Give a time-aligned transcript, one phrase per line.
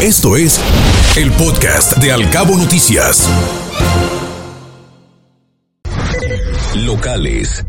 [0.00, 0.60] Esto es
[1.16, 3.28] el podcast de Alcabo Noticias.
[6.76, 7.64] Locales.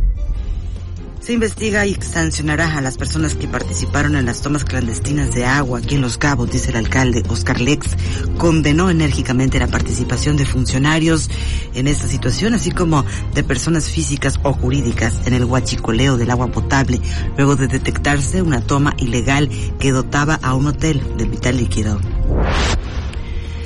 [1.20, 5.80] Se investiga y sancionará a las personas que participaron en las tomas clandestinas de agua
[5.80, 7.98] aquí en Los Cabos, dice el alcalde Oscar Lex.
[8.38, 11.32] Condenó enérgicamente la participación de funcionarios
[11.74, 16.52] en esta situación, así como de personas físicas o jurídicas en el huachicoleo del agua
[16.52, 17.02] potable,
[17.38, 19.50] luego de detectarse una toma ilegal
[19.80, 22.00] que dotaba a un hotel del vital líquido.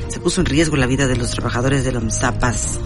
[0.08, 2.80] Se puso en riesgo la vida de los trabajadores de los Zapas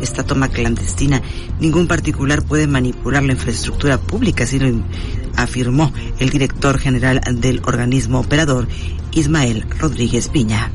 [0.00, 1.22] esta toma clandestina.
[1.60, 4.82] Ningún particular puede manipular la infraestructura pública, así lo
[5.36, 8.68] afirmó el director general del organismo operador,
[9.12, 10.70] Ismael Rodríguez Piña.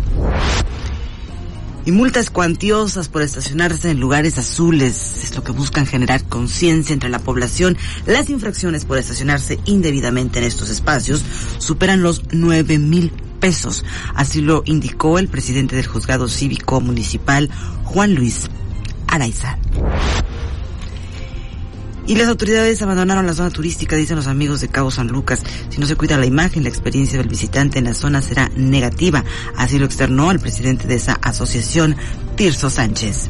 [1.84, 7.10] Y multas cuantiosas por estacionarse en lugares azules es lo que buscan generar conciencia entre
[7.10, 7.76] la población.
[8.06, 11.24] Las infracciones por estacionarse indebidamente en estos espacios
[11.58, 13.12] superan los nueve mil
[13.42, 13.84] pesos.
[14.16, 17.50] Así lo indicó el presidente del juzgado cívico municipal,
[17.84, 18.50] Juan Luis
[19.08, 19.58] Araiza.
[22.08, 25.44] Y las autoridades abandonaron la zona turística, dicen los amigos de Cabo San Lucas.
[25.70, 29.24] Si no se cuida la imagen, la experiencia del visitante en la zona será negativa.
[29.56, 31.96] Así lo externó el presidente de esa asociación,
[32.36, 33.30] Tirso Sánchez.